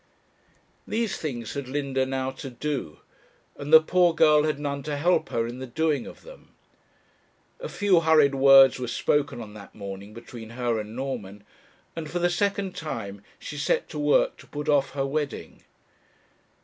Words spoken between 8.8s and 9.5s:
spoken